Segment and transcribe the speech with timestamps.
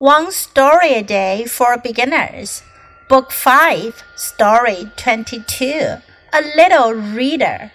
[0.00, 2.64] One Story a Day for Beginners,
[3.08, 5.98] Book 5, Story 22.
[6.32, 7.70] A Little Reader.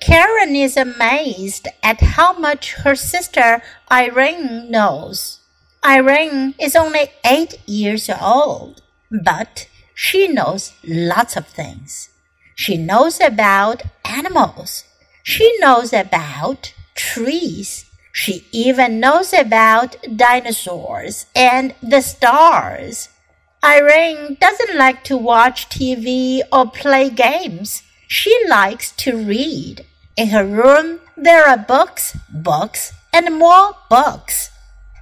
[0.00, 3.60] Karen is amazed at how much her sister
[3.92, 5.40] Irene knows.
[5.84, 8.80] Irene is only eight years old,
[9.10, 12.08] but she knows lots of things.
[12.54, 14.84] She knows about animals.
[15.22, 17.89] She knows about trees.
[18.11, 23.09] She even knows about dinosaurs and the stars.
[23.63, 27.83] Irene doesn't like to watch TV or play games.
[28.07, 29.85] She likes to read.
[30.15, 34.49] In her room, there are books, books, and more books.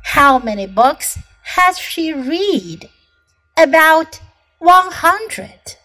[0.03, 1.19] How many books
[1.55, 2.89] has she read?
[3.55, 4.19] About
[4.59, 5.77] one hundred.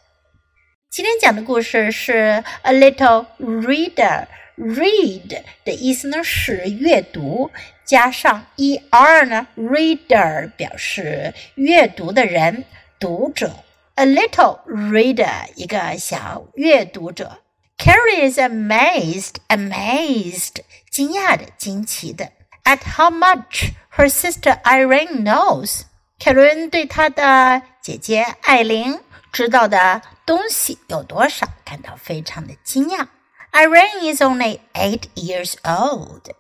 [0.89, 4.27] 今天讲的故事是 A Little Reader。
[4.58, 7.52] read 的意思呢是阅读，
[7.86, 12.66] 加上 er 呢，reader 表示阅读的人、
[13.00, 13.64] 读者。
[13.96, 17.40] A little reader 一个小阅读者。
[17.78, 22.32] Carrie is amazed, amazed 惊讶的、惊奇的
[22.64, 25.82] ，at how much her sister Irene knows。
[26.18, 29.00] 凯伦对她的姐姐艾琳
[29.32, 33.08] 知道的东西有多少感到非常的惊讶。
[33.53, 36.35] Irene is only eight years old.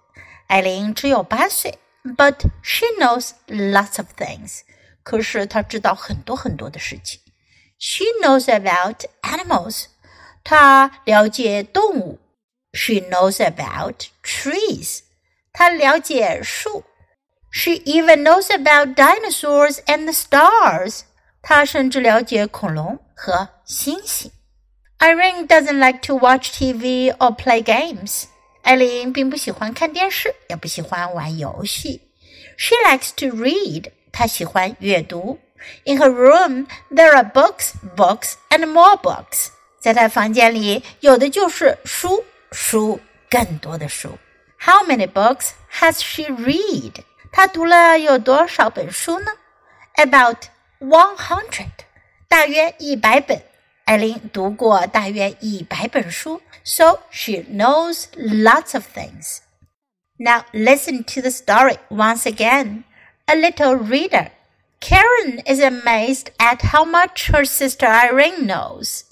[0.46, 4.60] 艾琳只有八岁，but she knows lots of things.
[5.02, 7.20] 可是她知道很多很多的事情。
[7.78, 9.86] She knows about animals.
[10.44, 12.18] 她了解动物。
[12.72, 15.00] She knows about trees.
[15.52, 16.84] 她了解树。
[17.50, 21.00] She even knows about dinosaurs and the stars.
[21.40, 24.30] 她甚至了解恐龙和星星。
[25.02, 28.24] Irene doesn't like to watch TV or play games.
[28.62, 32.02] 艾琳并不喜欢看电视，也不喜欢玩游戏。
[32.56, 33.92] She likes to read.
[34.12, 35.38] 她喜欢阅读。
[35.84, 39.48] In her room, there are books, books, and more books.
[39.78, 44.18] 在她房间里，有的就是书，书，更多的书。
[44.58, 46.94] How many books has she read?
[47.30, 49.30] 她读了有多少本书呢？
[49.94, 50.38] About
[50.80, 51.70] one hundred.
[52.28, 53.42] 大约一百本。
[53.84, 59.38] 艾琳读过大约一百本书，so she knows lots of things.
[60.18, 62.84] Now listen to the story once again.
[63.26, 64.30] A little reader.
[64.80, 69.04] Karen is amazed at how much her sister Irene knows.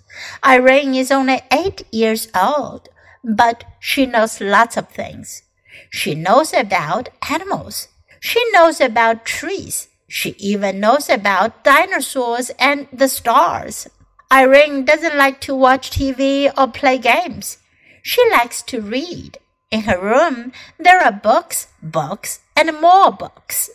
[0.43, 2.89] Irene is only eight years old,
[3.25, 5.43] but she knows lots of things.
[5.91, 7.89] She knows about animals.
[8.21, 9.89] She knows about trees.
[10.09, 13.89] She even knows about dinosaurs and the stars.
[14.32, 17.58] Irene doesn't like to watch TV or play games.
[18.02, 19.38] She likes to read.
[19.72, 23.70] In her room, there are books, books, and more books.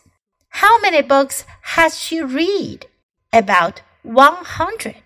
[0.49, 1.45] How many books
[1.77, 2.87] has she read?
[3.33, 4.97] About 100.